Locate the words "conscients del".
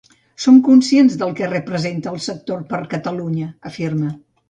0.67-1.35